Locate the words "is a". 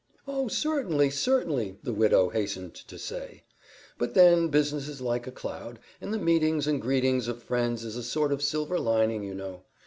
7.85-8.01